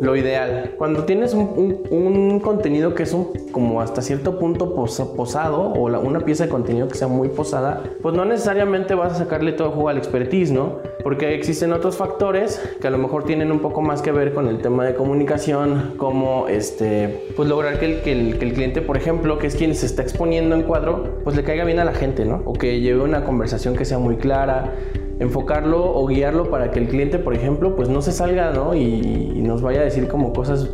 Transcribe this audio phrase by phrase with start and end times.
[0.00, 0.74] lo ideal.
[0.76, 6.20] Cuando tienes un, un, contenido que es un, como hasta cierto punto posado o una
[6.20, 9.74] pieza de contenido que sea muy posada, pues no necesariamente vas a sacarle todo el
[9.74, 10.78] juego al expertise, ¿no?
[11.02, 14.46] Porque existen otros factores que a lo mejor tienen un poco más que ver con
[14.48, 18.82] el tema de comunicación, como este, pues lograr que el, que el, que el cliente,
[18.82, 21.84] por ejemplo, que es quien se está exponiendo en cuadro, pues le caiga bien a
[21.84, 22.42] la gente, ¿no?
[22.44, 24.74] O que lleve una conversación que sea muy clara,
[25.20, 28.74] enfocarlo o guiarlo para que el cliente, por ejemplo, pues no se salga, ¿no?
[28.74, 30.68] Y, nos vaya a decir como cosas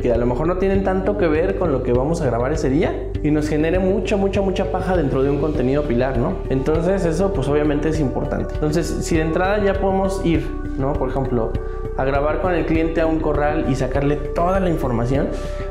[0.00, 2.52] que a lo mejor no tienen tanto que ver con lo que vamos a grabar
[2.52, 6.36] ese día y nos genere mucha, mucha, mucha paja dentro de un contenido pilar, ¿no?
[6.48, 8.54] Entonces eso pues obviamente es importante.
[8.54, 10.94] Entonces si de entrada ya podemos ir, ¿no?
[10.94, 11.52] Por ejemplo,
[11.98, 15.28] a grabar con el cliente a un corral y sacarle toda la información,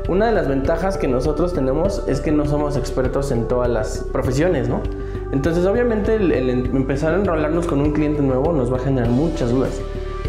[0.08, 4.06] una de las ventajas que nosotros tenemos es que no somos expertos en todas las
[4.12, 4.82] profesiones, ¿no?
[5.32, 9.10] Entonces obviamente el, el empezar a enrolarnos con un cliente nuevo nos va a generar
[9.10, 9.80] muchas dudas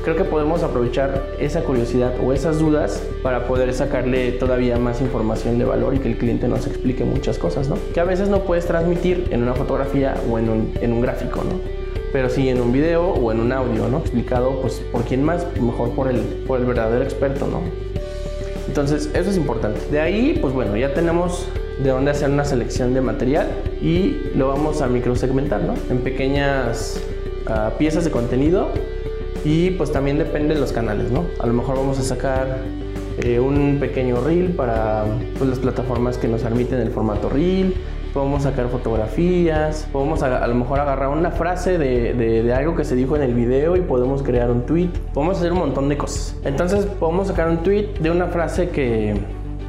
[0.03, 5.59] creo que podemos aprovechar esa curiosidad o esas dudas para poder sacarle todavía más información
[5.59, 7.77] de valor y que el cliente nos explique muchas cosas, ¿no?
[7.93, 11.43] Que a veces no puedes transmitir en una fotografía o en un, en un gráfico,
[11.43, 11.59] ¿no?
[12.11, 13.99] Pero sí en un video o en un audio, ¿no?
[13.99, 17.61] Explicado pues por quién más, mejor por el, por el verdadero experto, ¿no?
[18.67, 19.79] Entonces eso es importante.
[19.91, 21.47] De ahí pues bueno, ya tenemos
[21.83, 23.47] de dónde hacer una selección de material
[23.81, 25.73] y lo vamos a microsegmentar, ¿no?
[25.89, 27.01] En pequeñas
[27.47, 28.69] uh, piezas de contenido
[29.45, 31.25] y pues también depende de los canales, ¿no?
[31.39, 32.57] A lo mejor vamos a sacar
[33.19, 35.05] eh, un pequeño reel para
[35.37, 37.75] pues, las plataformas que nos admiten el formato reel.
[38.13, 42.75] Podemos sacar fotografías, podemos a, a lo mejor agarrar una frase de, de, de, algo
[42.75, 44.89] que se dijo en el video y podemos crear un tweet.
[45.13, 46.35] Podemos hacer un montón de cosas.
[46.43, 49.15] Entonces podemos sacar un tweet de una frase que,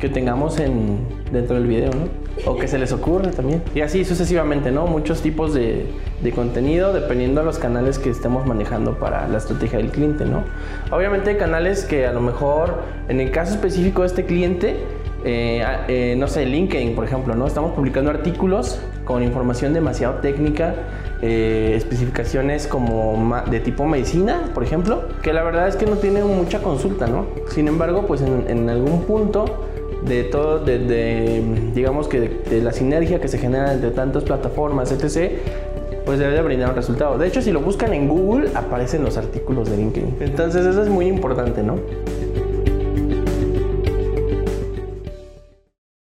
[0.01, 0.99] que tengamos en,
[1.31, 2.51] dentro del video, ¿no?
[2.51, 3.63] O que se les ocurre también.
[3.75, 4.87] Y así sucesivamente, ¿no?
[4.87, 5.87] Muchos tipos de,
[6.23, 10.45] de, contenido dependiendo de los canales que estemos manejando para la estrategia del cliente, ¿no?
[10.91, 14.77] Obviamente hay canales que a lo mejor, en el caso específico de este cliente,
[15.23, 17.47] eh, eh, no sé, LinkedIn, por ejemplo, ¿no?
[17.47, 20.75] Estamos publicando artículos con información demasiado técnica,
[21.21, 26.27] eh, especificaciones como de tipo medicina, por ejemplo, que la verdad es que no tienen
[26.27, 27.27] mucha consulta, ¿no?
[27.49, 29.67] Sin embargo, pues en algún punto
[30.07, 31.43] de todo, de,
[31.75, 35.33] digamos que de, la sinergia que se genera entre tantas plataformas, etc.,
[36.05, 37.19] pues debe de brindar un resultado.
[37.19, 40.17] De hecho, si lo buscan en Google, aparecen los artículos de LinkedIn.
[40.21, 41.77] Entonces, eso es muy importante, ¿no?